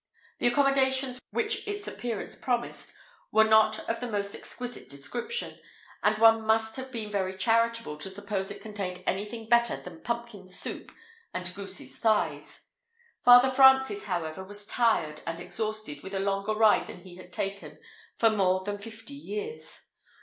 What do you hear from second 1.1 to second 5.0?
which its appearance promised, were not of the most exquisite